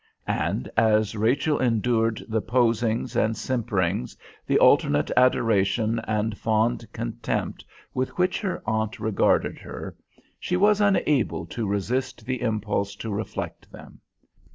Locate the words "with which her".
7.93-8.63